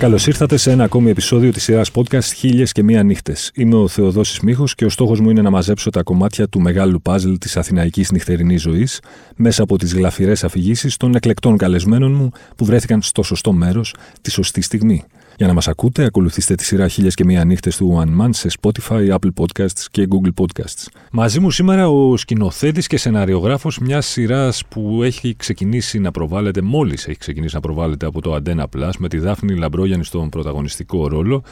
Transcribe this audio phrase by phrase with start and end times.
[0.00, 3.50] Καλώς ήρθατε σε ένα ακόμη επεισόδιο της σειράς podcast Χίλιες και Μία Νύχτες.
[3.54, 7.02] Είμαι ο Θεοδόσης Μίχο και ο στόχος μου είναι να μαζέψω τα κομμάτια του μεγάλου
[7.02, 9.00] παζλ της αθηναϊκής νυχτερινής ζωής
[9.36, 14.30] μέσα από τις γλαφυρές αφηγήσεις των εκλεκτών καλεσμένων μου που βρέθηκαν στο σωστό μέρος τη
[14.30, 15.04] σωστή στιγμή.
[15.40, 18.48] Για να μας ακούτε, ακολουθήστε τη σειρά Χίλιες και Μία Νύχτες του One Man σε
[18.60, 20.86] Spotify, Apple Podcasts και Google Podcasts.
[21.12, 27.06] Μαζί μου σήμερα ο σκηνοθέτης και σεναριογράφος μιας σειράς που έχει ξεκινήσει να προβάλλεται, μόλις
[27.06, 31.42] έχει ξεκινήσει να προβάλλεται από το Antenna Plus με τη Δάφνη Λαμπρόγιανη στον πρωταγωνιστικό ρόλο.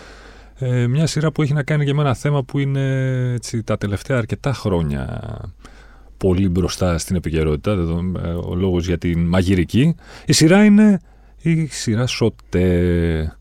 [0.58, 2.82] Ε, μια σειρά που έχει να κάνει και με ένα θέμα που είναι
[3.34, 5.22] έτσι, τα τελευταία αρκετά χρόνια
[6.16, 7.72] πολύ μπροστά στην επικαιρότητα,
[8.24, 9.94] ε, ο λόγος για την μαγειρική.
[10.26, 11.00] Η σειρά είναι
[11.38, 13.32] η σειρά Σοτέ.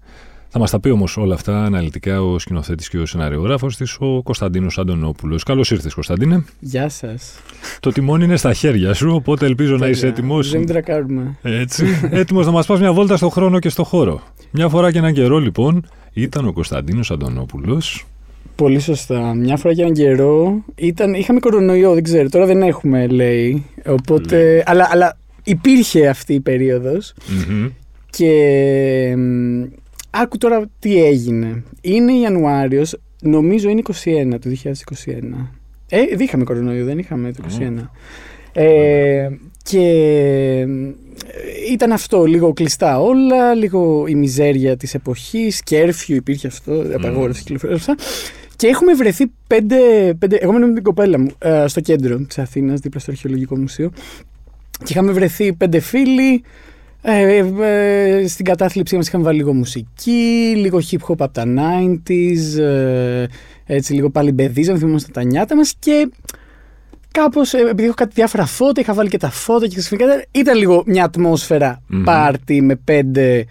[0.57, 4.21] Θα μας τα πει όμως όλα αυτά αναλυτικά ο σκηνοθέτης και ο σεναριογράφο της, ο
[4.23, 5.43] Κωνσταντίνος Αντωνόπουλος.
[5.43, 6.43] Καλώς ήρθες, Κωνσταντίνε.
[6.59, 7.39] Γεια σας.
[7.79, 10.51] Το τιμόνι είναι στα χέρια σου, οπότε ελπίζω να είσαι έτοιμος.
[10.51, 11.37] Δεν τρακάρουμε.
[11.41, 11.85] Έτσι.
[12.11, 14.21] Έτοιμος να μας πας μια βόλτα στον χρόνο και στο χώρο.
[14.51, 18.05] Μια φορά και έναν καιρό, λοιπόν, ήταν ο Κωνσταντίνος Αντωνόπουλος.
[18.55, 19.33] Πολύ σωστά.
[19.33, 22.29] Μια φορά και έναν καιρό ήταν, είχαμε κορονοϊό, δεν ξέρω.
[22.29, 23.65] Τώρα δεν έχουμε, λέει.
[23.85, 27.13] Οπότε, αλλά, αλλά υπήρχε αυτή η περιοδος
[28.09, 29.15] Και
[30.21, 31.63] Άκου τώρα τι έγινε.
[31.81, 34.71] Είναι Ιανουάριος, νομίζω είναι 21 του 2021.
[35.89, 37.89] Ε, δεν είχαμε κορονοϊό, δεν είχαμε το 2021.
[38.53, 39.29] Ε,
[39.63, 40.67] και ε,
[41.71, 47.85] ήταν αυτό, λίγο κλειστά όλα, λίγο η μιζέρια της εποχής, κέρφιου υπήρχε αυτό, απαγόρευση κυκλοφορίας.
[48.55, 49.77] Και έχουμε βρεθεί πέντε,
[50.19, 53.57] πέντε εγώ μένω με την κοπέλα μου, ε, στο κέντρο της Αθήνας, δίπλα στο Αρχαιολογικό
[53.57, 53.91] Μουσείο.
[54.83, 56.43] Και είχαμε βρεθεί πέντε φίλοι,
[57.01, 62.59] ε, ε, στην κατάθλιψή μας είχαμε βάλει λίγο μουσική, λίγο hip hop από τα 90s,
[62.59, 63.25] ε,
[63.65, 66.11] έτσι λίγο πάλι μπεδίζαμε, θυμόμαστε τα νιάτα μας και
[67.11, 70.83] κάπως επειδή έχω κάτι διάφορα φώτα, είχα βάλει και τα φώτα και ξαφνικά ήταν λίγο
[70.85, 72.01] μια ατμόσφαιρα mm-hmm.
[72.05, 73.45] πάρτι με πέντε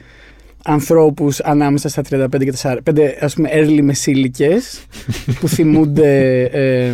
[0.65, 4.87] ανθρώπους ανάμεσα στα 35 και τα 40, πέντε ας πούμε early μεσήλικες
[5.41, 6.93] που θυμούνται, ε,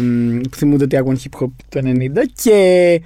[0.50, 2.08] που θυμούνται ότι άκουγαν hip hop το 90
[2.42, 3.00] και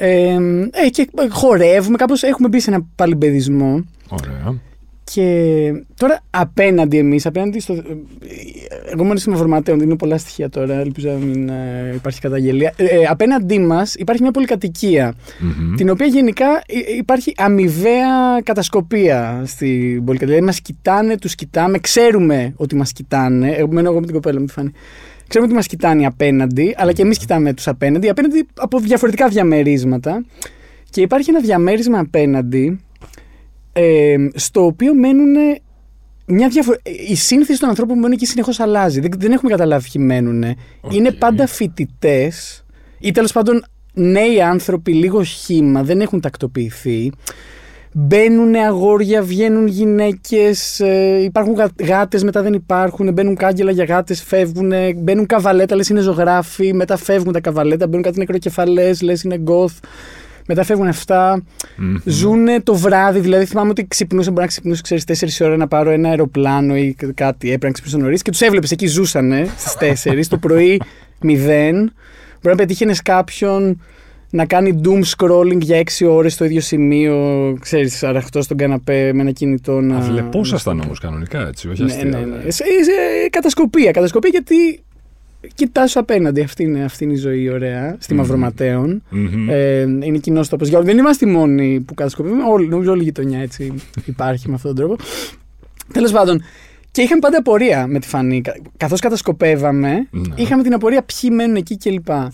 [0.00, 0.38] ε,
[0.72, 3.84] ε, και χορεύουμε, κάπως έχουμε μπει σε ένα παλιμπεδισμό.
[4.08, 4.54] Ωραία.
[5.04, 7.82] Και τώρα απέναντι εμείς, απέναντι στο.
[8.92, 12.72] Εγώ μόνο είμαι φορματέων, δίνω πολλά στοιχεία τώρα, ελπίζω να μην ε, υπάρχει καταγγελία.
[12.76, 15.76] Ε, ε απέναντί μας υπάρχει μια πολυκατοικία, mm-hmm.
[15.76, 16.62] την οποία γενικά
[16.98, 20.26] υπάρχει αμοιβαία κατασκοπία στην πολυκατοικία.
[20.26, 23.50] Δηλαδή μας κοιτάνε, τους κοιτάμε, ξέρουμε ότι μας κοιτάνε.
[23.50, 24.72] Εγώ μένω εγώ με την κοπέλα μου, τη φάνη.
[25.28, 30.24] Ξέρουμε ότι μας κοιτάνε απέναντι, αλλά και εμείς κοιτάμε τους απέναντι, απέναντι από διαφορετικά διαμερίσματα.
[30.90, 32.80] Και υπάρχει ένα διαμέρισμα απέναντι,
[33.72, 35.34] ε, στο οποίο μένουν
[36.26, 36.50] μια
[37.08, 39.00] Η σύνθεση των ανθρώπων που μένουν εκεί συνεχώς αλλάζει.
[39.00, 40.44] Δεν, δεν έχουμε καταλάβει ποιοι μένουν.
[40.90, 42.64] Είναι πάντα φοιτητές
[42.98, 47.12] ή τέλος πάντων νέοι άνθρωποι, λίγο χήμα, δεν έχουν τακτοποιηθεί.
[48.00, 51.54] Μπαίνουν αγόρια, βγαίνουν γυναίκες, ε, υπάρχουν
[51.84, 53.12] γάτες, μετά δεν υπάρχουν.
[53.12, 54.72] Μπαίνουν κάγκελα για γάτες, φεύγουν.
[54.96, 56.72] Μπαίνουν καβαλέτα, λες είναι ζωγράφοι.
[56.72, 59.78] Μετά φεύγουν τα καβαλέτα, μπαίνουν κάτι νεκροκεφαλές, λες είναι γκοθ.
[60.46, 61.42] Μετά φεύγουν αυτά.
[61.42, 62.00] Mm-hmm.
[62.04, 63.20] Ζουν το βράδυ.
[63.20, 65.04] Δηλαδή, θυμάμαι ότι ξυπνούσα, μπορεί να ξυπνούσα, ξέρεις,
[65.40, 67.46] 4 ώρα να πάρω ένα αεροπλάνο ή κάτι.
[67.46, 70.28] Έπρεπε να ξυπνήσω νωρίς και τους έβλεπες εκεί, ζούσανε στις 4.
[70.28, 70.80] το πρωί
[71.22, 71.26] 0.
[71.26, 71.90] Μπορεί
[72.42, 73.80] να πετύχαινες κάποιον
[74.30, 79.20] να κάνει doom scrolling για 6 ώρες στο ίδιο σημείο, ξέρεις, αραχτός στον καναπέ με
[79.20, 79.96] ένα κινητό να...
[79.96, 82.04] Αυλεπόσασταν όμως κανονικά, έτσι, όχι αστεία.
[82.04, 82.50] Ναι, ναι, ναι.
[82.50, 82.64] Σε,
[83.30, 84.82] κατασκοπία, κατασκοπία γιατί
[85.54, 86.40] κοιτάς απέναντι.
[86.40, 89.02] Αυτή είναι, αυτή είναι η ζωή ωραία, στη mm Μαυροματέων.
[89.12, 89.48] Mm-hmm.
[89.48, 90.68] Ε, είναι κοινός τόπος.
[90.68, 92.42] Δεν είμαστε οι μόνοι που κατασκοπούμε.
[92.50, 93.74] Όλοι, νομίζω όλη η γειτονιά έτσι
[94.04, 95.04] υπάρχει με αυτόν τον τρόπο.
[95.92, 96.42] Τέλος πάντων,
[96.90, 98.42] και είχαμε πάντα απορία με τη φανή.
[98.76, 100.34] Καθώς κατασκοπεύαμε, ναι.
[100.36, 102.08] είχαμε την απορία ποιοι μένουν εκεί κλπ.
[102.08, 102.32] Mm-hmm.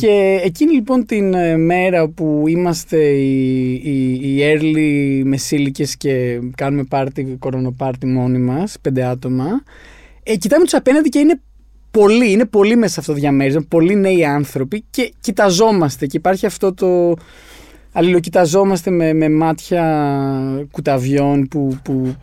[0.00, 6.84] Και εκείνη λοιπόν την ε, μέρα που είμαστε οι, οι, οι early μεσήλικες και κάνουμε
[6.84, 9.62] πάρτι, κορονοπάρτι μόνοι μας, πέντε άτομα,
[10.22, 11.40] ε, κοιτάμε τους απέναντι και είναι
[11.90, 16.46] πολλοί, είναι πολλοί μέσα σε αυτό το διαμέρισμα, πολλοί νέοι άνθρωποι και κοιταζόμαστε και υπάρχει
[16.46, 17.16] αυτό το
[17.92, 19.84] αλληλοκοιταζόμαστε με, με μάτια
[20.70, 22.14] κουταβιών που, που,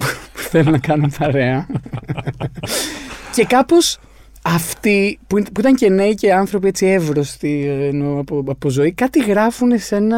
[0.50, 1.68] θέλουν να κάνουν παρέα.
[3.36, 4.00] και κάπως
[4.42, 9.24] αυτοί που, που ήταν και νέοι και άνθρωποι έτσι εύρωστοι ενώ, από, από ζωή, κάτι
[9.24, 10.18] γράφουν σε ένα...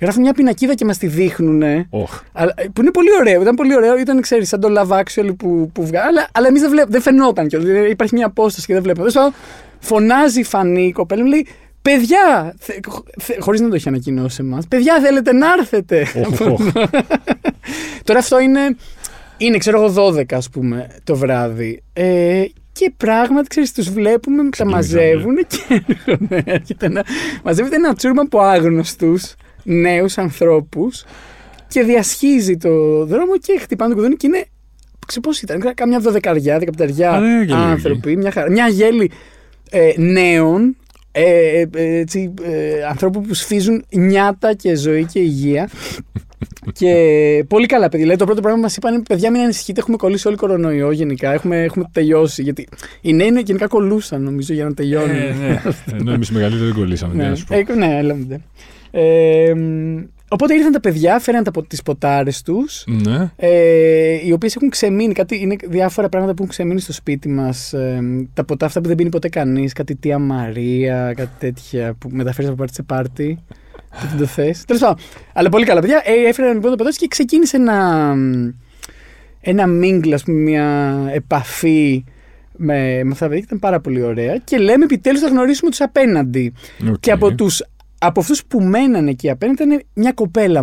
[0.00, 1.62] Γράφουν μια πινακίδα και μας τη δείχνουν.
[1.90, 2.04] Oh.
[2.72, 3.40] Που είναι πολύ ωραίο.
[3.40, 3.98] Ήταν πολύ ωραίο.
[3.98, 6.06] Ήταν, ξέρεις, σαν το Love Actually που, που βγάλει.
[6.06, 7.90] Αλλά, αλλά εμείς δεν, δεν φαινόταν κιόλας.
[7.90, 9.10] Υπάρχει μια απόσταση και δεν βλέπουμε.
[9.78, 11.46] Φωνάζει η φανή η κοπέλα μου, λέει
[11.82, 12.54] Παιδιά,
[13.38, 16.06] χωρίς να το έχει ανακοινώσει εμάς, παιδιά θέλετε να έρθετε.
[18.04, 18.76] Τώρα αυτό είναι,
[19.36, 21.82] είναι ξέρω εγώ 12 ας πούμε το βράδυ.
[21.92, 26.62] Ε, και πράγματι, ξέρεις, τους βλέπουμε, τα μαζεύουν και έρχονται.
[27.44, 31.04] μαζεύεται ένα τσούρμα από άγνωστους νέους ανθρώπους
[31.68, 34.44] και διασχίζει το δρόμο και χτυπάνε το κουδούνι και είναι.
[35.06, 37.10] Ξέρω πώς ήταν, κάμια δωδεκαριά, δεκαπταριά
[37.50, 39.10] άνθρωποι, μια, χαρά, μια γέλη
[39.70, 40.76] ε, νέων,
[41.12, 45.70] ε, ε, έτσι, ε, ανθρώπου που σφίζουν νιάτα και ζωή και υγεία.
[46.78, 47.98] και πολύ καλά, παιδιά.
[47.98, 50.90] Δηλαδή, το πρώτο πράγμα που μας είπαν είναι: Παιδιά, μην ανησυχείτε, έχουμε κολλήσει όλοι κορονοϊό
[50.90, 51.32] γενικά.
[51.32, 52.42] Έχουμε, έχουμε τελειώσει.
[52.42, 52.68] Γιατί
[53.00, 55.16] οι νέοι γενικά κολλούσαν, νομίζω, για να τελειώνουν.
[55.16, 55.60] Ε, ναι.
[55.98, 57.14] Ενώ εμείς μεγαλύτεροι δεν κολλήσαμε.
[57.14, 58.40] ναι, ε, ναι, έλαβε.
[58.90, 59.54] Ε,
[60.32, 62.84] Οπότε ήρθαν τα παιδιά, φέραν τα, τις ποτάρες τους.
[62.86, 63.30] Ναι.
[63.36, 65.12] Ε, οι οποίες έχουν ξεμείνει.
[65.12, 67.72] Κάτι, είναι διάφορα πράγματα που έχουν ξεμείνει στο σπίτι μας.
[67.72, 68.00] Ε,
[68.34, 69.72] τα ποτά αυτά που δεν πίνει ποτέ κανείς.
[69.72, 73.38] Κάτι Τία Μαρία, κάτι τέτοια που μεταφέρεις από πάρτι σε πάρτι.
[74.10, 74.64] Δεν το θες.
[74.64, 74.96] Τέλος πάντων.
[75.32, 76.02] Αλλά πολύ καλά, παιδιά.
[76.04, 78.14] Ε, έφεραν λοιπόν το ποτά και ξεκίνησε ένα.
[79.40, 82.04] Ένα μίγκλ, ας πούμε, μια επαφή
[82.56, 84.36] με, με αυτά τα παιδιά ήταν πάρα πολύ ωραία.
[84.36, 86.52] Και λέμε επιτέλους θα γνωρίσουμε τους απέναντι.
[86.82, 87.00] Okay.
[87.00, 87.62] Και από τους
[88.02, 90.62] από αυτούς που μένανε εκεί απέναντι ήταν μια κοπέλα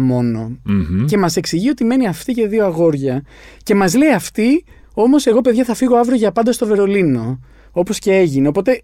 [1.05, 3.23] Και μας εξηγεί ότι μένει αυτή και δύο αγόρια.
[3.63, 4.63] Και μας λέει αυτή,
[4.93, 7.39] όμως εγώ παιδιά θα φύγω αύριο για πάντα στο Βερολίνο.
[7.71, 8.47] Όπως και έγινε.
[8.47, 8.81] Οπότε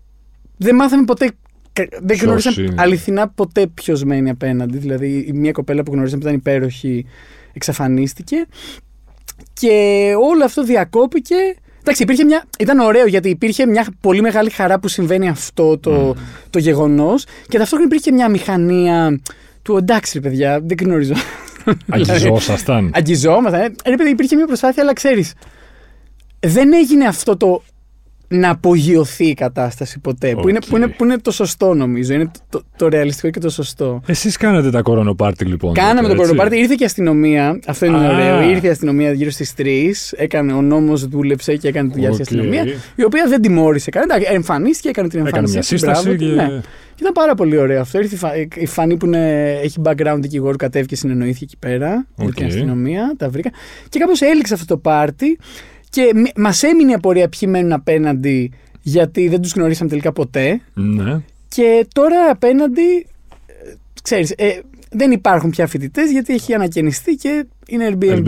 [0.58, 1.32] δεν μάθαμε ποτέ.
[2.02, 4.78] Δεν γνωρίσαμε αληθινά ποτέ ποιος μένει απέναντι.
[4.78, 7.06] Δηλαδή, μια κοπέλα που γνωρίσαμε που ήταν υπέροχη
[7.54, 8.46] εξαφανίστηκε.
[9.54, 11.36] Και όλο αυτό διακόπηκε
[11.86, 12.44] Εντάξει, υπήρχε μια...
[12.60, 16.22] ήταν ωραίο γιατί υπήρχε μια πολύ μεγάλη χαρά που συμβαίνει αυτό το, mm.
[16.50, 19.20] το γεγονός και ταυτόχρονα υπήρχε μια μηχανία
[19.62, 21.14] του εντάξει, παιδιά, δεν γνωρίζω.
[21.90, 22.92] Αγγιζόσασταν.
[22.94, 23.62] Αγγιζόμασταν.
[23.62, 25.34] Ε, ρε, παιδί, υπήρχε μια προσπάθεια, αλλά ξέρεις.
[26.40, 27.64] Δεν έγινε αυτό το
[28.28, 30.36] να απογειωθεί η κατάσταση ποτέ.
[30.36, 32.14] Που, είναι, που, είναι, που είναι το σωστό νομίζω.
[32.14, 34.02] Είναι το, το, ρεαλιστικό και το σωστό.
[34.06, 35.74] Εσείς κάνατε τα κορονοπάρτι λοιπόν.
[35.74, 36.58] Κάναμε το κορονοπάρτι.
[36.58, 37.60] Ήρθε και η αστυνομία.
[37.68, 38.42] Αυτό είναι ωραίο.
[38.42, 39.64] Ήρθε η αστυνομία γύρω στις 3.
[40.16, 42.22] Έκανε, ο νόμος δούλεψε και έκανε τη διάρκεια okay.
[42.22, 42.68] αστυνομίας.
[42.96, 44.32] Η οποία δεν τιμώρησε κανένα.
[44.32, 45.52] Εμφανίστηκε, έκανε την εμφάνιση.
[45.52, 46.16] Έκανε μια σύσταση.
[46.16, 46.26] Και...
[46.26, 46.62] Ναι.
[47.00, 48.00] Ήταν πάρα πολύ ωραίο αυτό.
[48.00, 52.06] Ήρθε η Φανή που είναι, έχει background δικηγόρου, κατέβηκε, συνεννοήθηκε εκεί πέρα.
[52.22, 52.34] Okay.
[52.36, 53.50] την αστυνομία, τα βρήκα.
[53.90, 55.38] Και κάπως έληξε αυτό το πάρτι.
[55.94, 58.52] Και μας έμεινε η απορία ποιοι μένουν απέναντι,
[58.82, 60.62] γιατί δεν τους γνωρίσαμε τελικά ποτέ.
[60.74, 61.22] Ναι.
[61.48, 63.06] Και τώρα απέναντι,
[63.46, 63.74] ε,
[64.04, 64.60] ξέρεις, ε,
[64.90, 68.28] δεν υπάρχουν πια φοιτητές γιατί έχει ανακαινιστεί και είναι Airbnb,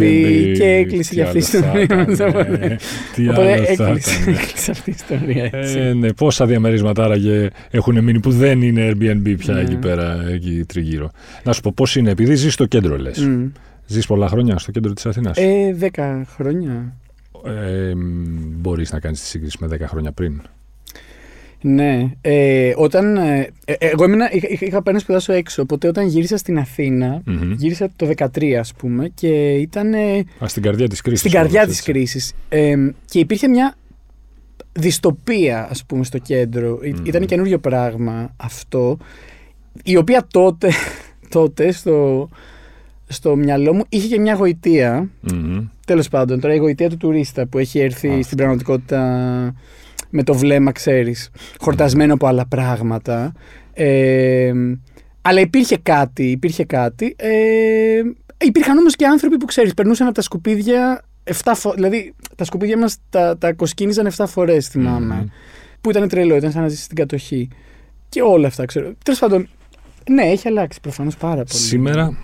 [0.57, 2.05] και έκλεισε για αυτή η ιστορία.
[3.15, 5.49] Τι άλλο έκλεισε αυτή η ιστορία.
[5.51, 9.61] Ε, ναι, πόσα διαμερίσματα άραγε έχουν μείνει που δεν είναι Airbnb πια ναι.
[9.61, 11.11] εκεί πέρα, εκεί τριγύρω.
[11.43, 13.27] Να σου πω πώς είναι, επειδή ζεις στο κέντρο λες.
[13.27, 13.51] Mm.
[13.85, 15.37] Ζεις πολλά χρόνια στο κέντρο της Αθήνας.
[15.37, 16.93] Ε, δέκα χρόνια
[17.45, 17.93] ε,
[18.59, 20.41] μπορείς να κάνεις τη σύγκριση με 10 χρόνια πριν.
[21.61, 22.11] Ναι.
[22.21, 26.37] Ε, όταν, ε, ε εγώ έμεινα, είχα, είχα πάει να σπουδάσω έξω, οπότε όταν γύρισα
[26.37, 27.21] στην αθηνα
[27.57, 29.93] γύρισα το 2013 ας πούμε και ήταν...
[30.43, 31.19] Α, στην καρδιά της κρίσης.
[31.19, 32.33] Στην καρδιά της κρίσης.
[32.49, 32.75] Ε,
[33.05, 33.75] και υπήρχε μια
[34.71, 36.79] δυστοπία ας πούμε στο κέντρο.
[36.83, 37.07] Mm-hmm.
[37.07, 38.97] Ήταν καινούριο πράγμα αυτό,
[39.83, 40.71] η οποία τότε,
[41.35, 42.29] τότε στο,
[43.07, 45.09] στο μυαλό μου είχε και μια γοητεία.
[45.31, 45.69] Mm-hmm.
[45.85, 49.01] Τέλος πάντων, τώρα η γοητεία του τουρίστα που έχει έρθει στην πραγματικότητα
[50.09, 51.29] με το βλέμμα, ξέρεις,
[51.59, 53.33] χορτασμένο από άλλα πράγματα.
[53.73, 54.51] Ε,
[55.21, 57.15] αλλά υπήρχε κάτι, υπήρχε κάτι.
[57.17, 58.01] Ε,
[58.37, 61.75] υπήρχαν όμως και άνθρωποι που ξέρεις, περνούσαν από τα σκουπίδια 7 φορέ.
[61.75, 65.31] Δηλαδή, τα σκουπίδια μας τα, τα κοσκίνιζαν 7 φορές, θυμάμαι.
[65.81, 67.47] Που ήταν τρελό, ήταν σαν να ζήσει στην κατοχή.
[68.09, 68.93] Και όλα αυτά, ξέρω.
[69.03, 69.47] Τέλος πάντων,
[70.09, 71.59] ναι, έχει αλλάξει προφανώς πάρα πολύ.
[71.59, 72.17] Σήμερα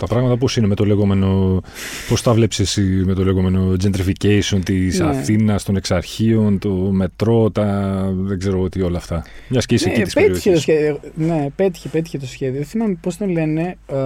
[0.00, 1.60] τα πράγματα πώς είναι με το λεγόμενο,
[2.08, 5.06] πώς τα βλέπεις εσύ με το λεγόμενο gentrification της ναι.
[5.06, 9.24] Αθήνας, των εξαρχείων, το μετρό, τα, δεν ξέρω τι όλα αυτά.
[9.48, 12.62] Μιας και είσαι ναι, εκεί της πέτυχε το σχέδιο, Ναι, πέτυχε, πέτυχε το σχέδιο.
[12.62, 13.96] Θυμάμαι πώς τον λένε, ε,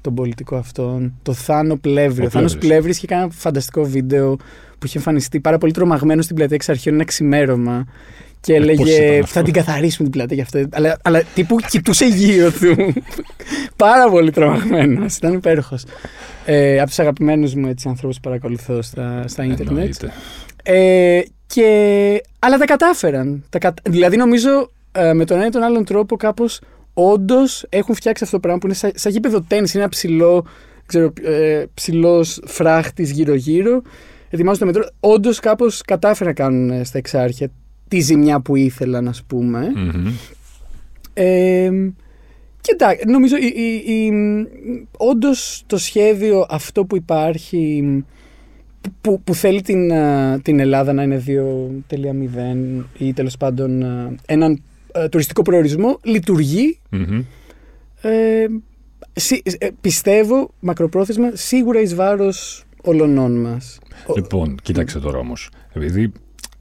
[0.00, 2.22] τον πολιτικό αυτόν, το Θάνο Πλεύρη.
[2.22, 4.36] Ο, ο Θάνος Πλεύρης είχε κάνει ένα φανταστικό βίντεο
[4.78, 7.86] που είχε εμφανιστεί πάρα πολύ τρομαγμένο στην πλατεία εξαρχείων ένα ξημέρωμα
[8.48, 10.68] και ε, έλεγε θα την καθαρίσουμε την πλάτη για αυτό.
[10.70, 12.94] Αλλά, αλλά τύπου κοιτούσε γύρω του.
[13.76, 15.16] Πάρα πολύ τρομαγμένος.
[15.16, 15.84] Ήταν υπέροχος.
[16.44, 19.94] Ε, από τους αγαπημένους μου ανθρώπους που παρακολουθώ στα, στα ίντερνετ.
[20.62, 22.20] Ε, και...
[22.38, 23.44] Αλλά τα κατάφεραν.
[23.48, 26.60] Τα Δηλαδή νομίζω ε, με τον ένα ή τον άλλον τρόπο κάπως
[26.94, 29.68] όντως έχουν φτιάξει αυτό το πράγμα που είναι σαν, σαν γήπεδο τέννη.
[29.74, 30.46] Είναι ένα ψηλό,
[30.86, 33.82] ξέρω, ε, ψηλός φράχτης γύρω-γύρω.
[34.30, 34.88] Ετοιμάζουν το μετρό.
[35.00, 37.50] Όντως κάπως κατάφεραν να κάνουν ε, στα εξάρχεια
[37.88, 39.66] τη ζημιά που ήθελαν, ας πούμε.
[41.14, 41.70] Ε,
[42.60, 44.12] και εντάξει, νομίζω η, η, η,
[44.96, 47.84] όντως το σχέδιο αυτό που υπάρχει
[49.00, 49.92] που, που θέλει την,
[50.42, 53.82] την Ελλάδα να είναι 2.0 ή τέλος πάντων
[54.26, 54.62] έναν
[55.10, 55.98] τουριστικό προορισμό
[58.00, 58.46] ε,
[59.58, 63.78] ε, πιστεύω μακροπρόθεσμα σίγουρα εις βάρος όλων μας.
[64.16, 65.50] Λοιπόν, κοίταξε τώρα όμως.
[65.72, 66.12] Επειδή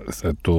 [0.06, 0.54] το, το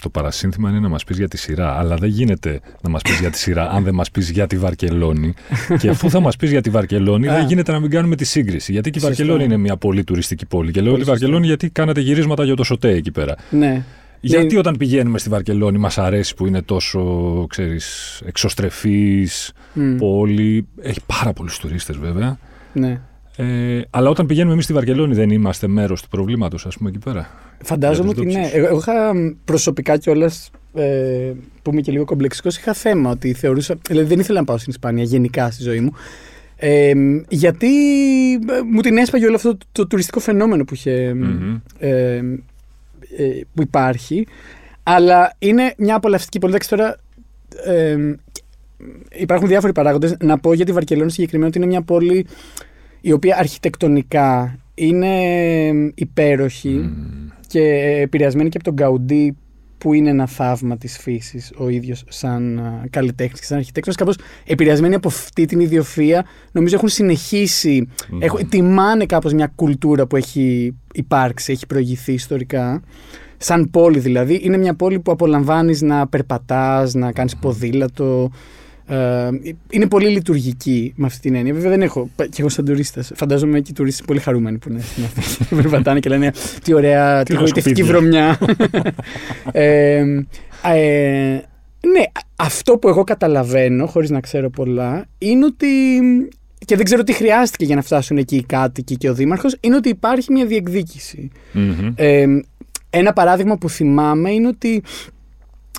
[0.00, 1.78] το παρασύνθημα είναι να μας πεις για τη σειρά.
[1.78, 4.56] Αλλά δεν γίνεται να μας πεις για τη σειρά αν δεν μας πεις για τη
[4.56, 5.34] Βαρκελόνη.
[5.78, 8.72] και αφού θα μας πεις για τη Βαρκελόνη, δεν γίνεται να μην κάνουμε τη σύγκριση.
[8.72, 10.70] Γιατί και η Βαρκελόνη είναι μια πολύ τουριστική πόλη.
[10.70, 13.34] Και λέω τη Βαρκελόνη γιατί κάνατε γυρίσματα για το Σωτέ εκεί πέρα.
[13.50, 13.84] Ναι.
[14.20, 17.00] Γιατί όταν πηγαίνουμε στη Βαρκελόνη μας αρέσει που είναι τόσο,
[17.48, 19.52] ξέρεις, εξωστρεφής
[19.98, 20.66] πόλη.
[20.82, 22.38] Έχει πάρα πολλούς τουρίστες βέβαια.
[22.72, 23.00] Ναι.
[23.36, 26.98] Ε, αλλά όταν πηγαίνουμε εμείς στη Βαρκελόνη δεν είμαστε μέρος του προβλήματος, ας πούμε, εκεί
[26.98, 27.30] πέρα.
[27.62, 28.50] Φαντάζομαι ότι ναι.
[28.52, 29.12] Εγώ, εγώ είχα
[29.44, 31.32] προσωπικά κιόλας, ε,
[31.62, 33.78] που είμαι και λίγο κομπλεξικός, είχα θέμα ότι θεωρούσα.
[33.88, 35.92] Δηλαδή δεν ήθελα να πάω στην Ισπανία γενικά στη ζωή μου.
[36.56, 36.92] Ε,
[37.28, 37.68] γιατί
[38.32, 38.38] ε,
[38.72, 41.16] μου την έσπαγε όλο αυτό το, το τουριστικό φαινόμενο που είχε
[41.78, 42.16] ε,
[43.16, 44.26] ε, που υπάρχει.
[44.82, 46.52] Αλλά είναι μια απολαυστική πόλη.
[46.52, 46.96] Εντάξει, τώρα
[47.64, 48.14] ε,
[49.12, 50.16] υπάρχουν διάφοροι παράγοντες.
[50.20, 52.26] Να πω για τη Βαρκελόνη συγκεκριμένα ότι είναι μια πόλη
[53.00, 55.12] η οποία αρχιτεκτονικά είναι
[55.94, 56.90] υπέροχη
[57.46, 57.62] και
[58.02, 59.36] επηρεασμένη και από τον Γκαουντή
[59.78, 64.16] που είναι ένα θαύμα της φύσης ο ίδιος σαν καλλιτέχνης και σαν αρχιτέκτονας κάπως
[64.46, 67.88] επηρεασμένοι από αυτή την ιδιοφία νομίζω έχουν συνεχίσει
[68.18, 72.82] έχουν, τιμάνε κάπως μια κουλτούρα που έχει υπάρξει, έχει προηγηθεί ιστορικά.
[73.36, 78.30] Σαν πόλη δηλαδή είναι μια πόλη που απολαμβάνεις να περπατάς, να κάνεις ποδήλατο
[78.90, 79.28] ε,
[79.70, 81.54] είναι πολύ λειτουργική με αυτή την έννοια.
[81.54, 82.10] Βέβαια δεν έχω.
[82.16, 83.12] Και εγώ σαν τουρίστας.
[83.14, 85.62] Φαντάζομαι και οι τουρίστες πολύ χαρούμενοι που είναι στην Αθήνα.
[85.62, 86.32] Περπατάνε και λένε
[86.62, 88.38] τι ωραία, τι γοητευτική βρωμιά.
[89.52, 90.04] ε,
[90.64, 91.40] ε,
[91.92, 92.04] ναι,
[92.36, 95.66] αυτό που εγώ καταλαβαίνω, χωρίς να ξέρω πολλά, είναι ότι.
[96.64, 99.76] Και δεν ξέρω τι χρειάστηκε για να φτάσουν εκεί οι κάτοικοι και ο Δήμαρχος, είναι
[99.76, 101.30] ότι υπάρχει μια διεκδίκηση.
[101.54, 101.92] Mm-hmm.
[101.94, 102.26] Ε,
[102.90, 104.82] ένα παράδειγμα που θυμάμαι είναι ότι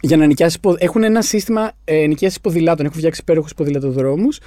[0.01, 0.60] για να νοικιάσεις.
[0.77, 2.86] Έχουν ένα σύστημα ε, νοικιάσεις ποδηλάτων.
[2.86, 4.39] Έχουν φτιάξει υπέροχους ποδηλατοδρόμους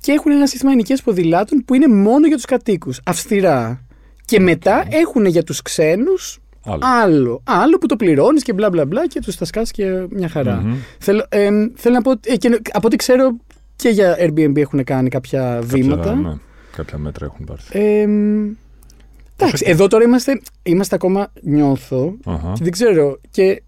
[0.00, 3.00] και έχουν ένα σύστημα νοικιάσει ποδηλάτων που είναι μόνο για τους κατοίκους.
[3.04, 3.84] Αυστηρά.
[4.24, 6.38] Και μετά έχουν για τους ξένους
[6.84, 7.42] άλλο.
[7.44, 7.78] άλλο.
[7.78, 10.64] που το πληρώνεις και μπλα μπλα μπλα και τους τα σκάσει και μια χαρα
[10.98, 12.10] Θέλω, ε, θέλω να πω.
[12.24, 13.36] Ε, και, από ό,τι ξέρω
[13.76, 16.14] και για Airbnb έχουν κάνει κάποια βήματα.
[16.14, 16.32] Ναι,
[16.76, 17.78] κάποια μέτρα έχουν πάρθει.
[17.78, 18.06] Ε,
[19.36, 22.16] εντάξει, εδώ τώρα είμαστε, είμαστε ακόμα νιώθω.
[22.24, 23.18] Και δεν ξέρω.
[23.30, 23.62] Και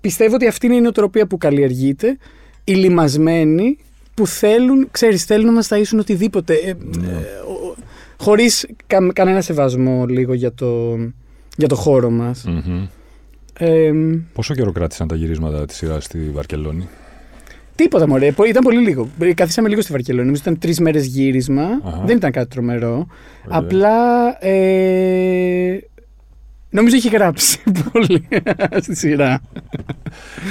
[0.00, 2.18] πιστεύω ότι αυτή είναι η νοοτροπία που καλλιεργείται.
[2.64, 3.78] Οι λιμασμένοι
[4.14, 6.54] που θέλουν, ξέρεις, θέλουν να μας ταΐσουν οτιδήποτε.
[6.54, 7.06] Ε, ναι.
[7.06, 7.20] ε,
[8.18, 8.66] χωρίς
[9.12, 10.96] κανένα σεβασμό λίγο για το,
[11.56, 12.44] για το χώρο μας.
[13.58, 13.92] Ε,
[14.32, 16.88] Πόσο καιρό κράτησαν τα γυρίσματα της σειράς στη Βαρκελόνη;
[17.74, 19.08] Τίποτα μωρέ, ήταν πολύ λίγο.
[19.34, 21.66] Καθίσαμε λίγο στη Βαρκελόνη, νομίζω ήταν τρεις μέρες γύρισμα.
[22.04, 23.06] Δεν ήταν κάτι τρομερό.
[23.48, 25.78] Απλά ε,
[26.70, 27.58] Νομίζω έχει γράψει
[27.92, 28.28] πολύ
[28.80, 29.40] στη σειρά.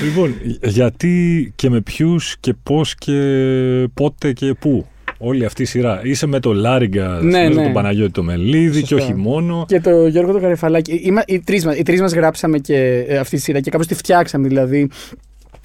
[0.03, 4.85] Λοιπόν, γιατί και με ποιους και πώς και πότε και πού.
[5.19, 6.01] Όλη αυτή η σειρά.
[6.03, 7.63] Είσαι με το Λάριγκα, ναι, ναι.
[7.63, 9.65] τον Παναγιώτη το Μελίδη και όχι μόνο.
[9.67, 11.13] Και το Γιώργο το Καρεφαλάκη.
[11.27, 11.39] Οι,
[11.83, 14.47] τρεις μας γράψαμε και ε, αυτή τη σειρά και κάπως τη φτιάξαμε.
[14.47, 14.89] Δηλαδή,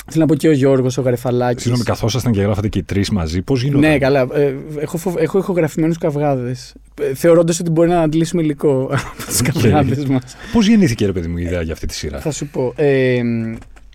[0.06, 1.60] Θέλω να πω και ο Γιώργος, ο Γαρεφαλάκη.
[1.60, 4.20] Συγγνώμη, καθόσασταν και γράφατε και οι τρεις μαζί, πώς γινόταν; Ναι, καλά.
[4.32, 5.16] Ε, έχω, φοβ...
[5.18, 6.74] έχω ηχογραφημένους καυγάδες.
[7.00, 10.36] Ε, Θεωρώντας ότι μπορεί να αντλήσουμε υλικό από τους καυγάδες μας.
[10.52, 12.72] Πώς γεννήθηκε, ρε παιδί μου, η ιδέα για αυτή τη σειρά; Θα σου πω.
[12.76, 13.20] Ε,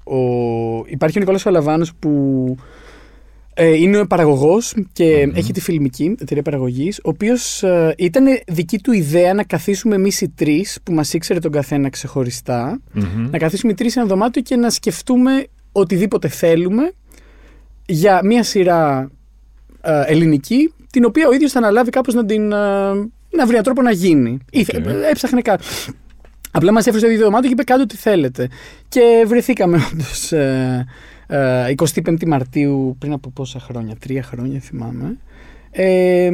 [0.03, 0.17] ο...
[0.85, 2.55] Υπάρχει ο Νικόλας Φαλαβάνο που
[3.53, 5.35] ε, είναι παραγωγός και mm-hmm.
[5.35, 10.21] έχει τη φιλμική εταιρεία παραγωγής, ο οποίος ε, ήταν δική του ιδέα να καθίσουμε εμείς
[10.21, 13.27] οι τρεις, που μας ήξερε τον καθένα ξεχωριστά, mm-hmm.
[13.31, 15.47] να καθίσουμε οι τρεις σε ένα δωμάτιο και να σκεφτούμε
[15.79, 16.91] οτιδήποτε θέλουμε
[17.85, 19.11] για μια σειρά
[19.81, 22.51] ε, ελληνική, την οποία ο ίδιος θα αναλάβει κάπως να την...
[22.51, 22.55] Ε,
[23.29, 24.37] να βρει έναν τρόπο να γίνει.
[24.53, 24.85] Okay.
[25.11, 25.63] Έψαχνε κάτι.
[26.51, 28.49] Απλά μας έφερε στο ίδιο δωμάτιο και είπε κάτι ό,τι θέλετε.
[28.89, 30.85] Και βρεθήκαμε όντως ε,
[31.27, 35.17] 25 ε, Μαρτίου πριν από πόσα χρόνια, τρία χρόνια θυμάμαι.
[35.71, 36.29] Ε,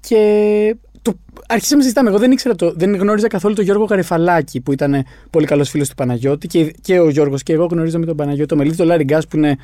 [0.00, 0.76] και
[1.06, 2.08] το, αρχίσαμε να συζητάμε.
[2.08, 5.88] Εγώ δεν ήξερα το, δεν γνώριζα καθόλου τον Γιώργο Γαρεφαλάκη που ήταν πολύ καλός φίλος
[5.88, 8.48] του Παναγιώτη και, και ο Γιώργος και εγώ γνωρίζαμε τον Παναγιώτη.
[8.48, 9.56] Το Μελίδη, τον Λάρι Γκάς, που είναι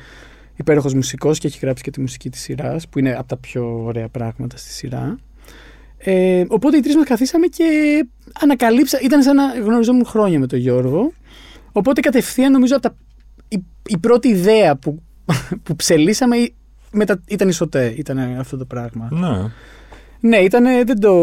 [0.55, 3.83] υπέροχος μουσικός και έχει γράψει και τη μουσική της σειράς, που είναι από τα πιο
[3.83, 5.17] ωραία πράγματα στη σειρά.
[5.97, 7.65] Ε, οπότε οι τρεις μας καθίσαμε και
[8.41, 8.99] ανακαλύψα.
[9.01, 11.13] Ήταν σαν να γνωριζόμουν χρόνια με τον Γιώργο.
[11.71, 12.95] Οπότε κατευθείαν νομίζω από τα,
[13.47, 15.01] η, η πρώτη ιδέα που,
[15.63, 16.35] που ψελίσαμε
[17.27, 19.07] ήταν η ΣΟΤΕ, ήταν αυτό το πράγμα.
[19.11, 19.51] Ναι.
[20.23, 20.63] Ναι, ήταν.
[20.85, 21.13] Δεν το.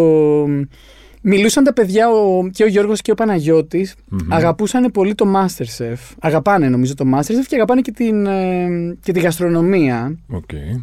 [1.22, 3.94] Μιλούσαν τα παιδιά ο, και ο Γιώργος και ο παναγιώτης
[4.28, 6.14] Αγαπούσαν πολύ το Masterchef.
[6.20, 8.68] Αγαπάνε νομίζω το Masterchef και αγαπάνε και την, ε,
[9.02, 10.18] και τη γαστρονομία.
[10.32, 10.82] Okay.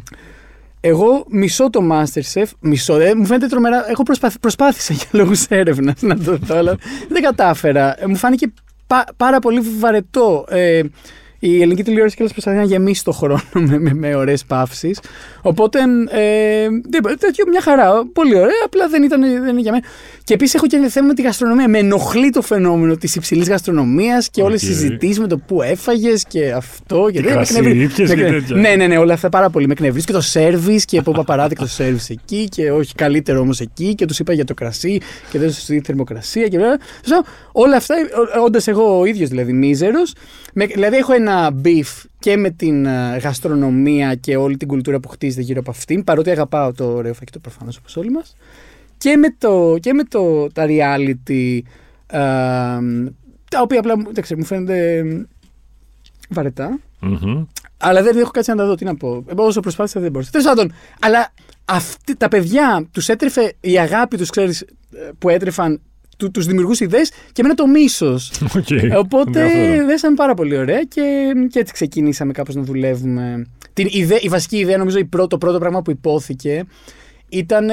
[0.80, 2.46] Εγώ μισώ το Masterchef.
[2.60, 3.90] Μισώ, ε, μου φαίνεται τρομερά.
[3.90, 4.02] Έχω
[4.40, 6.76] προσπάθησα για λόγους έρευνας να το δω, αλλά
[7.08, 8.02] δεν κατάφερα.
[8.02, 8.52] Ε, μου φάνηκε
[9.16, 10.44] πάρα πολύ βαρετό.
[11.40, 15.00] Ε, η ελληνική τηλεόραση κιόλα προσπαθεί να γεμίσει το χρόνο με, με, με ωραίες παύσεις.
[15.42, 15.78] Οπότε.
[16.10, 16.68] Ε,
[17.18, 18.06] τέτοιο μια χαρά.
[18.12, 19.84] Πολύ ωραία, απλά δεν ήταν, δεν είναι για μένα.
[20.24, 21.68] Και επίσης έχω και θέμα με τη γαστρονομία.
[21.68, 26.24] Με ενοχλεί το φαινόμενο της υψηλής γαστρονομίας και όλες τις συζητήσεις με το που έφαγες
[26.28, 27.08] και αυτό.
[27.12, 28.56] Και, κρασί, και τέτοια.
[28.56, 30.06] Ναι, ναι, ναι, όλα αυτά πάρα πολύ με εκνευρίζει.
[30.06, 34.06] Και το σερβι και πω παράδειγμα το σερβι εκεί και όχι καλύτερο όμως εκεί και
[34.06, 36.78] τους είπα για το κρασί και δεν σου θερμοκρασία και βέβαια.
[37.52, 37.94] Όλα αυτά,
[38.44, 40.14] όντας εγώ ο ίδιος δηλαδή μίζερος,
[40.52, 41.27] δηλαδή έχω ένα
[41.64, 46.04] beef και με την ε, γαστρονομία και όλη την κουλτούρα που χτίζεται γύρω από αυτήν,
[46.04, 48.36] παρότι αγαπάω το ωραίο φαγητό προφανώς όπως όλοι μας.
[48.96, 51.60] Και με, το, και με το, τα reality,
[52.06, 52.18] ε,
[53.50, 55.04] τα οποία απλά δεν ξέρω, μου φαίνονται
[56.28, 56.78] βαρετά.
[57.02, 57.46] Mm-hmm.
[57.76, 58.74] Αλλά δεν έχω κάτι να τα δω.
[58.74, 59.24] Τι να πω.
[59.26, 60.30] Εγώ όσο προσπάθησα δεν μπορούσα.
[60.30, 61.32] Τέλος πάντων, αλλά
[61.64, 65.80] αυτοί, τα παιδιά τους έτρεφε η αγάπη τους, ξέρεις, ε, που έτρεφαν
[66.18, 68.32] του τους δημιουργούς ιδέες και εμένα το μίσος.
[68.52, 68.90] Okay.
[68.96, 69.48] Οπότε
[69.86, 73.46] δέσαμε πάρα πολύ ωραία και, και έτσι ξεκινήσαμε κάπως να δουλεύουμε.
[73.72, 76.64] Την ιδέα, η βασική ιδέα, νομίζω, το πρώτο πράγμα που υπόθηκε
[77.28, 77.68] ήταν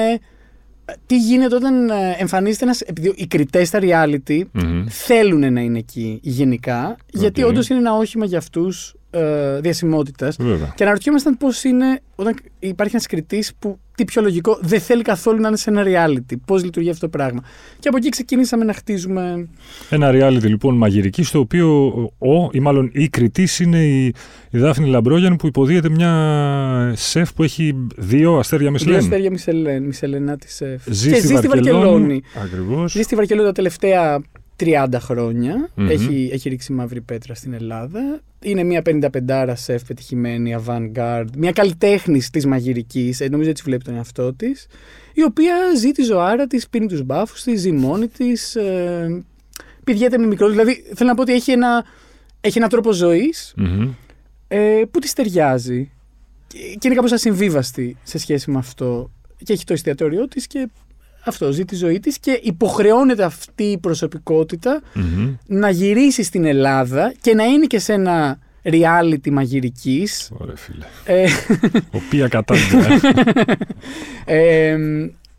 [1.06, 2.80] τι γίνεται όταν ε, εμφανίζεται ένας.
[2.80, 4.84] Επειδή οι κριτές στα reality mm-hmm.
[4.88, 7.00] θέλουν να είναι εκεί γενικά, okay.
[7.12, 10.36] γιατί όντως είναι ένα όχημα για αυτούς ε, διασημότητας.
[10.74, 15.40] Και αναρωτιόμασταν πώς είναι όταν υπάρχει ένας κριτής που τι πιο λογικό δεν θέλει καθόλου
[15.40, 16.34] να είναι σε ένα reality.
[16.46, 17.42] Πώς λειτουργεί αυτό το πράγμα.
[17.78, 19.48] Και από εκεί ξεκινήσαμε να χτίζουμε.
[19.90, 24.14] Ένα reality λοιπόν μαγειρική, στο οποίο ο, ή μάλλον η κριτής είναι η,
[24.50, 28.94] η Δάφνη Λαμπρόγιαν που υποδίεται μια σεφ που έχει δύο αστέρια Μισελέν.
[28.98, 30.82] Δύο αστέρια Μισελέν, Μισελενά τη σεφ.
[30.86, 32.22] Ζει και στη ζει στη Βαρκελόνη.
[32.44, 32.92] Ακριβώς.
[32.92, 34.20] Ζει στη Βαρκελόνη τα τελευταία
[34.58, 38.20] 30 χρονια Έχει, έχει ρίξει μαύρη πέτρα στην Ελλάδα.
[38.42, 43.94] Είναι μια 55 σεφ πετυχημένη, avant-garde, μια καλλιτέχνη της μαγειρικής, ε, νομίζω έτσι βλέπει τον
[43.94, 44.66] εαυτό της,
[45.12, 48.56] η οποία ζει τη ζωάρα της, πίνει τους μπάφους της, ζει μόνη της.
[48.56, 49.24] Ε,
[49.84, 50.50] πηγαίνει με μικρός.
[50.50, 51.84] Δηλαδή θέλω να πω ότι έχει ένα,
[52.40, 52.90] έχει ένα τρόπο
[54.48, 55.90] ε, που της ταιριάζει.
[56.48, 59.10] Και είναι κάπως ασυμβίβαστη σε σχέση με αυτό.
[59.44, 60.68] Και έχει το εστιατόριό της και
[61.28, 64.82] αυτό, ζει τη ζωή της και υποχρεώνεται αυτή η προσωπικοτητα
[65.46, 70.30] να γυρίσει στην Ελλάδα και να είναι και σε ένα reality μαγειρικής.
[70.38, 70.84] Ωραία φίλε.
[71.04, 71.28] Ε,
[71.90, 73.00] Οποία κατάσταση.
[74.24, 74.76] ε,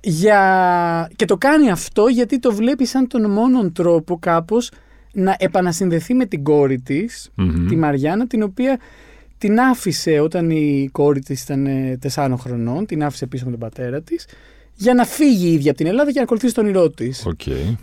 [0.01, 1.11] για...
[1.15, 4.71] Και το κάνει αυτό γιατί το βλέπει σαν τον μόνον τρόπο κάπως
[5.13, 7.31] να επανασυνδεθεί με την κόρη της,
[7.67, 8.79] τη Μαριάννα, την οποία
[9.37, 11.67] την άφησε όταν η κόρη της ήταν
[11.99, 14.25] τεσσάρων χρονών, την άφησε πίσω με τον πατέρα της
[14.77, 17.27] για να φύγει η ίδια από την Ελλάδα και να ακολουθήσει τον όνειρό της.
[17.27, 17.75] Okay.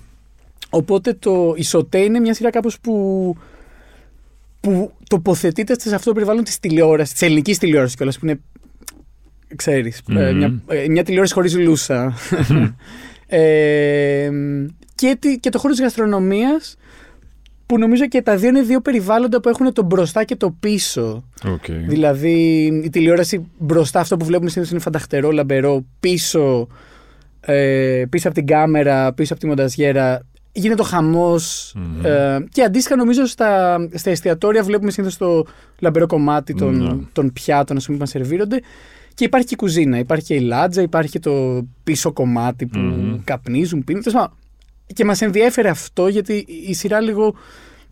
[0.70, 3.36] Οπότε το Ισοτέ είναι μια σειρά κάπως που,
[4.60, 8.40] που τοποθετείται σε αυτό το περιβάλλον της τηλεόρασης, της ελληνικής τηλεόρασης κιόλας, που είναι.
[9.56, 12.14] ξέρεις, ε, μια, ε, μια τηλεόραση χωρίς λούσα.
[13.26, 14.30] ε,
[14.94, 16.76] και, και το χώρο της γαστρονομίας
[17.66, 21.24] που νομίζω και τα δύο είναι δύο περιβάλλοντα που έχουν το μπροστά και το πίσω.
[21.42, 21.84] Okay.
[21.88, 26.68] Δηλαδή η τηλεόραση μπροστά αυτό που βλέπουμε συνήθως είναι φανταχτερό, λαμπερό, πίσω,
[27.40, 30.22] ε, πίσω από την κάμερα, πίσω από τη μονταζιέρα
[30.56, 31.36] γίνεται ο χαμο
[32.02, 35.46] ε, και αντίστοιχα νομίζω στα, στα εστιατόρια βλέπουμε συνήθως το
[35.78, 37.08] λαμπερό κομμάτι των, mm.
[37.12, 38.60] των πιάτων πούμε, που μας σερβίρονται
[39.14, 42.78] και υπάρχει και η κουζίνα, υπάρχει και η λάτζα, υπάρχει και το πίσω κομμάτι που
[42.78, 43.20] mm.
[43.24, 44.02] καπνίζουν, πίνουν.
[44.86, 47.34] Και μας ενδιέφερε αυτό γιατί η σειρά λίγο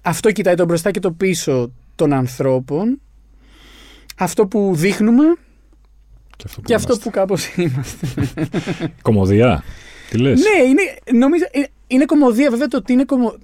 [0.03, 3.01] αυτό κοιτάει το μπροστά και το πίσω των ανθρώπων.
[4.17, 5.25] Αυτό που δείχνουμε
[6.37, 8.07] και αυτό που, και αυτό που κάπως είμαστε.
[9.03, 9.65] Κομμωδία.
[10.11, 10.83] Τι λες; Ναι, είναι,
[11.19, 13.35] νομίζω, είναι, είναι κομμωδία βέβαια το ότι είναι κομμω...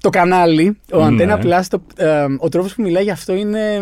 [0.00, 1.04] Το κανάλι, ο ναι.
[1.04, 3.80] Αντένα Plus, το, ε, ο τρόπος που μιλάει γι' αυτό είναι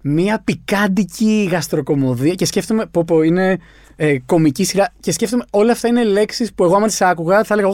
[0.00, 3.58] μια πικάντικη γαστροκομωδία και σκέφτομαι πω, πω είναι
[3.96, 7.54] ε, κομική σειρά και σκέφτομαι όλα αυτά είναι λέξεις που εγώ άμα τις άκουγα θα
[7.54, 7.68] έλεγα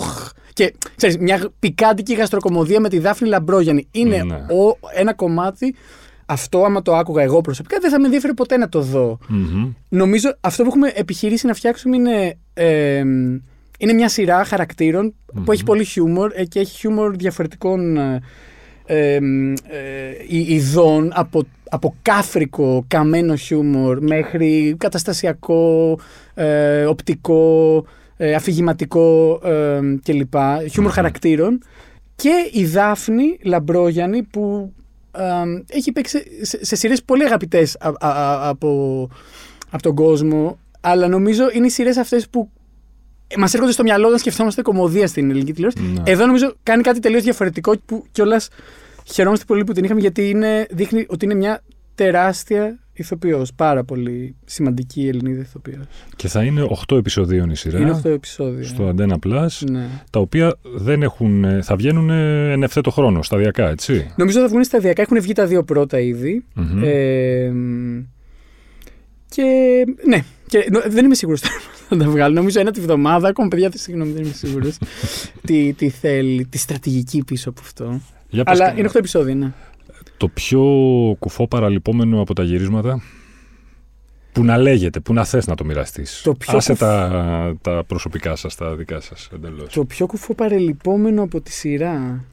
[0.59, 4.35] και ξέρεις, μια πικάντικη γαστροκομωδία με τη Δάφνη Λαμπρόγιανη είναι ναι.
[4.35, 5.75] ο, ένα κομμάτι.
[6.27, 9.19] Αυτό, άμα το άκουγα εγώ προσωπικά, δεν θα με ενδιαφέρει ποτέ να το δω.
[9.23, 9.75] Mm-hmm.
[9.89, 12.39] Νομίζω αυτό που έχουμε επιχειρήσει να φτιάξουμε είναι.
[12.55, 12.99] Ε,
[13.79, 15.43] είναι μια σειρά χαρακτήρων mm-hmm.
[15.45, 18.21] που έχει πολύ χιούμορ ε, και έχει χιούμορ διαφορετικών ε,
[18.87, 19.21] ε,
[20.29, 25.99] ειδών από, από κάφρικο, καμένο χιούμορ μέχρι καταστασιακό,
[26.35, 27.85] ε, οπτικό,
[28.21, 30.35] ε, αφηγηματικό ε, κλπ.
[30.71, 31.63] Χιούμορ χαρακτήρων.
[32.17, 34.73] Και η Δάφνη Λαμπρόγιανη που
[35.17, 35.23] ε,
[35.69, 39.09] έχει παίξει σε, σε σειρές πολύ αγαπητές από,
[39.71, 40.59] από τον κόσμο.
[40.81, 42.51] Αλλά νομίζω είναι οι σειρές αυτές που
[43.37, 45.83] μας έρχονται στο μυαλό όταν σκεφτόμαστε κομμωδία στην ελληνική τηλεόραση.
[45.83, 46.11] Ναι.
[46.11, 48.49] Εδώ νομίζω κάνει κάτι τελείως διαφορετικό που κιόλας
[49.05, 51.63] χαιρόμαστε πολύ που την είχαμε γιατί είναι, δείχνει ότι είναι μια
[52.05, 53.53] τεράστια ηθοποιός.
[53.55, 55.85] Πάρα πολύ σημαντική Ελληνίδα ηθοποιός.
[56.17, 57.79] Και θα είναι 8 επεισοδίων η σειρά.
[57.81, 58.65] Είναι 8 επεισόδια.
[58.65, 59.49] Στο Antenna Plus.
[59.71, 59.87] Ναι.
[60.11, 64.11] Τα οποία δεν έχουν, θα βγαίνουν εν ευθέτω χρόνο, σταδιακά, έτσι.
[64.17, 65.03] Νομίζω θα βγουν σταδιακά.
[65.03, 66.45] Έχουν βγει τα δύο πρώτα ήδη.
[66.55, 66.83] Μμμ.
[66.85, 67.53] Ε,
[69.29, 69.43] και
[70.07, 71.41] ναι, και, νο- δεν είμαι σίγουρος
[71.89, 72.35] θα τα βγάλω.
[72.35, 73.29] Νομίζω ένα τη βδομάδα.
[73.29, 74.79] Ακόμα παιδιά, συγγνώμη, δεν είμαι σίγουρος.
[75.47, 78.01] τι, τι θέλει, τη στρατηγική πίσω από αυτό.
[78.31, 79.53] Για πες Αλλά κα- είναι 8 επεισόδια, ναι.
[80.19, 80.63] Το πιο
[81.19, 83.03] κουφό παραλυπόμενο από τα γυρίσματα.
[84.33, 86.21] Που να λέγεται, που να θες να το μοιραστείς.
[86.25, 89.73] Το πιο Άσε κουφ- τα, τα προσωπικά σας, τα δικά σας εντελώς.
[89.73, 92.25] Το πιο κουφό παρελειπόμενο από τη σειρά.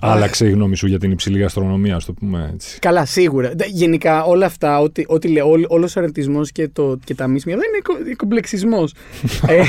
[0.00, 2.78] Άλλαξε η γνώμη σου για την υψηλή γαστρονομία, ας το πούμε έτσι.
[2.78, 3.52] Καλά, σίγουρα.
[3.56, 7.26] Δε- Γενικά όλα αυτά, ό,τι, ό,τι λέω, όλο, όλος ο αρνητισμός και, το, και τα
[7.26, 8.94] μίσμια, δεν είναι κο- κομπλεξισμός.
[9.46, 9.62] ε,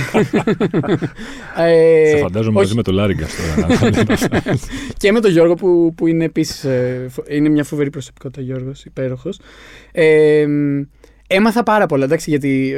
[1.57, 3.67] ε, Σε φαντάζομαι μαζί όχι, με το Λάριγκας τώρα.
[3.67, 4.41] να λέμε αυτά.
[4.99, 8.85] Και με τον Γιώργο που, που είναι επίσης, ε, φο- είναι μια φοβερή προσωπικότητα Γιώργος,
[8.85, 9.39] υπέροχος.
[9.91, 10.45] Ε,
[11.27, 12.73] έμαθα πάρα πολλά, εντάξει, γιατί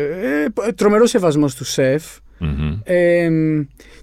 [0.67, 2.03] ε, τρομερός σεβασμός του σεφ.
[2.39, 2.79] Μμμ.
[2.83, 3.29] Ε,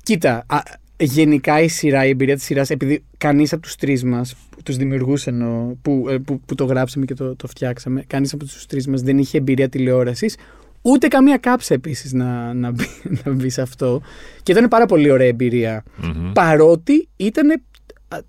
[0.03, 0.59] κοίτα, α,
[0.97, 5.27] γενικά η σειρά, η εμπειρία της σειράς, επειδή κανείς από τους τρεις μας, τους δημιουργούς
[5.27, 8.87] εννοώ, που, ε, που, που το γράψαμε και το, το φτιάξαμε, κανείς από τους τρεις
[8.87, 10.37] μας δεν είχε εμπειρία τηλεόρασης,
[10.83, 12.85] ούτε καμία κάψα επίσης να, να, μπει,
[13.25, 14.03] να μπει σε αυτό.
[14.43, 15.83] Και ήταν πάρα πολύ ωραία εμπειρία.
[15.97, 16.33] Μμμ.
[16.33, 17.63] Παρότι ήταν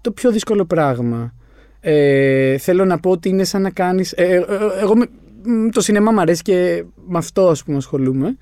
[0.02, 1.34] το πιο δύσκολο πράγμα.
[1.80, 4.12] Ε, θέλω να πω ότι είναι σαν να κάνεις...
[4.12, 4.44] ε, ε, ε,
[4.82, 5.10] εγώ με-
[5.44, 8.38] μ, το σινεμά μου αρέσει και με αυτό ας πούμε ασχολούμαι.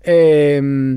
[0.00, 0.94] Ε, μ,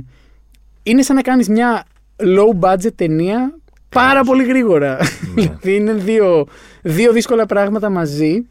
[0.84, 1.84] είναι σαν να κάνεις μια
[2.20, 4.98] low budget ταινία πάρα πολύ γρήγορα.
[5.36, 6.48] δηλαδή είναι δύο,
[6.82, 8.48] δύο δύσκολα πράγματα μαζί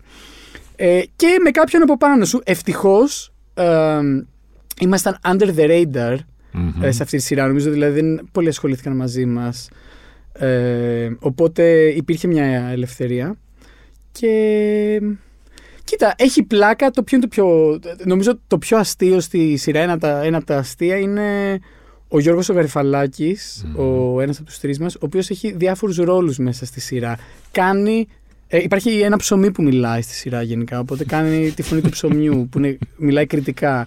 [0.77, 2.41] ε, και με κάποιον από πάνω σου.
[2.45, 4.01] Ευτυχώς ε,
[4.81, 6.17] ήμασταν under the radar
[6.53, 6.83] Μμμ.
[6.83, 7.47] ε, σε αυτή τη σειρά.
[7.47, 9.69] Νομίζω δηλαδή δεν πολλοί ασχολήθηκαν μαζί μας.
[10.33, 13.37] Ε, οπότε υπήρχε μια ελευθερία.
[14.13, 15.01] Και
[15.85, 17.79] κοίτα, έχει πλάκα το ποιο είναι το πιο.
[18.05, 21.59] Νομίζω το πιο αστείο στη σειρά, ένα από τα, ένα από τα αστεία είναι
[22.09, 26.39] ο Γιώργος ο Γαρεφαλάκης, ο ένας από τους τρεις μας, ο οποίος έχει διάφορους ρόλους
[26.39, 27.19] μέσα στη σειρά.
[27.53, 28.09] Κάνει
[28.49, 32.49] ε, υπάρχει ένα ψωμί που μιλάει στη σειρά γενικά, οπότε κάνει τη φωνή του ψωμιού
[32.51, 33.87] που είναι, μιλάει κριτικά.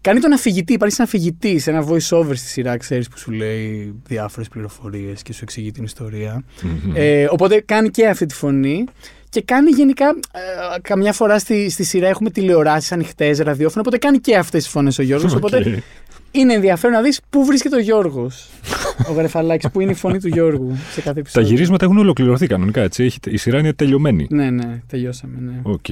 [0.00, 3.94] Κάνει τον αφηγητή, υπάρχει ένα αφηγητής, ένα voice over στη σειρά, ξέρεις που σου λέει
[4.06, 6.44] διάφορες πληροφορίες και σου εξηγεί την ιστορία.
[6.62, 6.92] Μμμ.
[6.94, 8.84] Ε, οπότε κάνει και αυτή τη φωνή.
[9.28, 14.18] Και κάνει γενικά, ε, καμιά φορά στη, στη σειρά έχουμε τηλεοράσεις ανοιχτές, ραδιόφωνο, οπότε κάνει
[14.18, 15.32] και αυτές τις φωνές ο Γιώργος.
[15.34, 15.36] Οκ.
[15.36, 15.82] Οπότε
[16.34, 18.48] είναι ενδιαφέρον να δεις πού βρίσκεται ο Γιώργος.
[19.08, 21.48] ο Γαρεφαλάκης, πού είναι η φωνή του Γιώργου σε κάθε Τα επεισόδιο.
[21.48, 23.04] γυρίσματα έχουν ολοκληρωθεί κανονικά, έτσι.
[23.04, 24.26] Έχει- η σειρά είναι τελειωμένη.
[24.30, 25.38] Ναι, ναι, τελειώσαμε.
[25.40, 25.60] Ναι.
[25.62, 25.84] Οκ.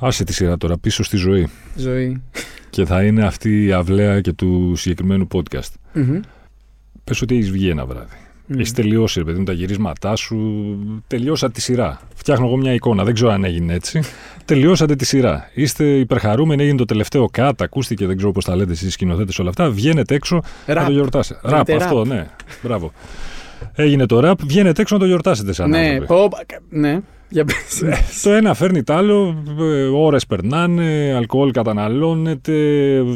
[0.00, 1.48] Άσε τη σειρά τώρα πίσω στη ζωή.
[1.76, 2.22] Ζωή.
[2.70, 5.72] Και θα είναι αυτή η αυλαία και του συγκεκριμένου podcast.
[5.92, 6.20] Μμμ.
[7.04, 8.16] Πες ότι έχεις βγει ένα βράδυ.
[8.50, 8.58] Μμ.
[8.58, 10.36] Έχεις τελειώσει, ρε παιδί μου, τα γυρίσματά σου.
[11.06, 12.00] Τελειώσα τη σειρά.
[12.14, 13.04] Φτιάχνω εγώ μια εικόνα.
[13.04, 14.00] Δεν ξέρω αν έγινε έτσι.
[14.44, 15.50] Τελειώσατε τη σειρά.
[15.54, 16.62] Είστε υπερχαρούμενοι.
[16.62, 17.50] Έγινε το τελευταίο cut.
[17.58, 19.70] Ακούστηκε, δεν ξέρω πώς τα λέτε εσείς σκηνοθέτες όλα αυτά.
[19.70, 20.86] Βγαίνετε έξω να Ραπ.
[20.86, 21.40] το γιορτάσετε.
[21.48, 22.06] Λέγεται Ραπ, αυτό, ραπ.
[22.06, 22.26] ναι.
[22.62, 22.92] Μπράβο.
[23.74, 24.38] Έγινε το ραπ.
[24.44, 26.06] Βγαίνετε έξω να το γιορτάσετε σαν Ναι, άνθρωποι.
[26.06, 26.28] πω,
[26.68, 27.00] ναι.
[27.28, 27.82] Για πες.
[28.22, 32.52] Το ένα φέρνει το άλλο, ε, ώρες περνάνε, αλκοόλ καταναλώνεται,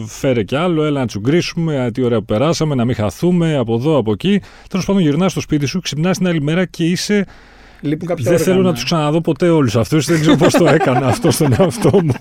[0.07, 3.75] φέρε κι άλλο, έλα να τσουγκρίσουμε, α, τι ωραία που περάσαμε, να μην χαθούμε, από
[3.75, 4.41] εδώ, από εκεί.
[4.69, 7.27] Τέλος πάντων, γυρνάς στο σπίτι σου, ξυπνάς την άλλη μέρα και είσαι.
[7.81, 8.69] Λείπουν κάποια δεν θέλω όργανα.
[8.69, 10.07] να τους ξαναδώ ποτέ όλους αυτούς.
[10.07, 12.15] Δεν ξέρω πώς το έκανα αυτό στον εαυτό μου.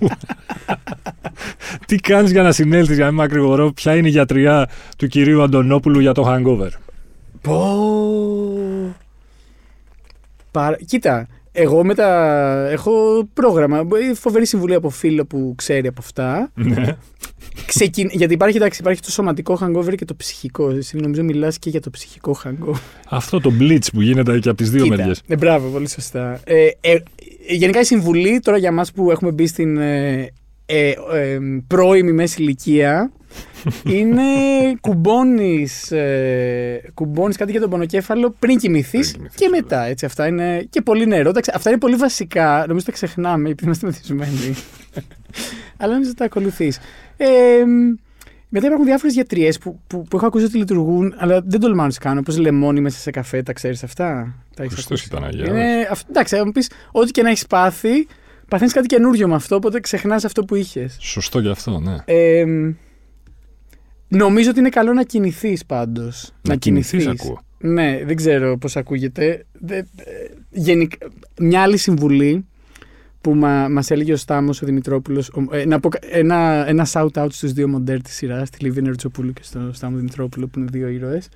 [1.86, 5.42] τι κάνεις για να συνέλθεις, για να μην μακρηγορώ, ποια είναι η γιατριά του κυρίου
[5.42, 6.70] Αντωνόπουλου για το hangover;
[7.42, 7.78] Πω.
[10.52, 10.78] Παρα...
[10.86, 12.68] Κοίτα, εγώ με τα...
[12.70, 12.92] έχω
[13.34, 13.78] πρόγραμμα.
[13.78, 16.52] ε, Φοβερή συμβουλή από φίλο που ξέρει από αυτά.
[16.54, 16.98] Ναι.
[17.66, 18.10] Ξεκιν...
[18.12, 20.70] Γιατί υπάρχει, εντάξει, υπάρχει το σωματικό hangover και το ψυχικό.
[20.70, 22.80] Εσύ νομίζω μιλάς και για το ψυχικό hangover.
[23.10, 25.22] Αυτό το blitz που γίνεται και από τις δύο Κοίτα, μεριές.
[25.28, 26.40] ε, μπράβο, πολύ σωστά.
[26.44, 26.98] Ε, ε,
[27.48, 30.30] γενικά η συμβουλή τώρα για μας που έχουμε μπει στην ε,
[30.66, 33.12] ε, ε, πρώιμη μέση ηλικία
[33.84, 34.22] είναι
[34.82, 39.62] κουμπώνεις, ε, κουμπώνεις κάτι για τον πονοκέφαλο πριν κοιμηθείς Πριν κοιμηθείς, και βέβαια.
[39.62, 39.84] μετά.
[39.86, 41.30] Έτσι, αυτά είναι, και πολύ νερό.
[41.30, 42.66] Εντάξει, αυτά είναι πολύ βασικά.
[42.68, 44.56] Νομίζω τα ξεχνάμε επειδή είμαστε μεθυσμένοι.
[45.78, 46.80] Αλλά νομίζω τα ακολουθείς.
[47.18, 47.28] Ε,
[48.50, 51.92] μετά υπάρχουν διάφορες γιατριές που, που, που έχω ακούσει ότι λειτουργούν, αλλά δεν τολμάω να
[51.92, 52.20] τι κάνω.
[52.20, 55.64] Όπως λεμόνι μέσα σε καφέ, τα ξέρεις αυτά; Τα έχεις Χριστός ακούσει; ήταν Αγία.
[55.64, 58.08] Είναι, αυ- εντάξει, θα μου πεις, ό,τι και να έχεις πάθει,
[58.48, 60.98] παθαίνεις κάτι καινούριο με αυτό, οπότε ξεχνάς αυτό που είχες.
[61.00, 61.96] Σωστό γι' αυτό, ναι.
[62.06, 62.46] Ε,
[64.18, 66.32] νομίζω ότι είναι καλό να κινηθείς πάντως.
[66.42, 67.42] Να κινηθείς, ακούω.
[67.58, 69.46] Ναι, δεν ξέρω πώς ακούγεται.
[69.52, 69.84] Δε- ε,
[70.50, 70.94] γενικ-
[71.40, 72.46] μια άλλη συμβουλή
[73.22, 77.28] που μα, μας έλεγε ο Στάμος ο Δημητρόπουλος ε, να πω, ένα, ένα shout out
[77.32, 80.88] στους δύο μοντέρ της σειράς τη Λίβη Νερτσοπούλου και στον Στάμο Δημητρόπουλο που είναι δύο
[80.88, 81.30] ήρωες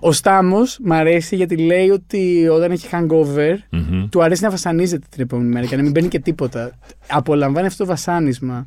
[0.00, 4.08] ο Στάμος μ' αρέσει γιατί λέει ότι όταν έχει hangover Μμμ.
[4.08, 7.84] του αρέσει να βασανίζεται την επόμενη μέρα και να μην μπαίνει και τίποτα απολαμβάνει αυτό
[7.84, 8.66] το βασάνισμα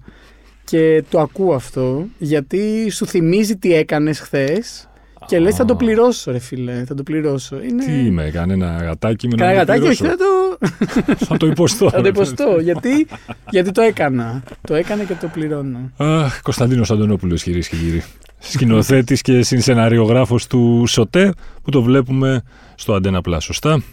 [0.65, 4.89] και το ακούω αυτό γιατί σου θυμίζει τι έκανες χθες
[5.25, 7.61] και λες θα το πληρώσω ρε φίλε, θα το πληρώσω.
[7.61, 7.85] Είναι...
[7.85, 10.17] Τι είμαι, έκανε ένα γατάκι με Κάνα να γατάκι, όχι, πληρώσω.
[10.59, 11.89] θα το, Θα το υποστώ.
[11.95, 12.59] θα το υποστώ.
[12.59, 13.07] γιατί,
[13.49, 14.43] γιατί το έκανα.
[14.61, 15.91] Το έκανα και το πληρώνω.
[15.97, 18.03] Αχ, Κωνσταντίνος Αντωνόπουλος κυρίες και κύριοι.
[18.39, 22.43] Σκηνοθέτης και συνσεναριογράφος του ΣΟΤΕ που το βλέπουμε
[22.75, 23.37] στο Αντένα Plus.
[23.39, 23.83] Σωστά;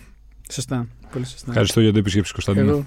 [0.53, 0.87] Σωστά.
[1.13, 1.47] Πολύ σωστά.
[1.49, 2.71] Ευχαριστώ για το επισκέψη Κωνσταντίνο.
[2.71, 2.87] Εγώ.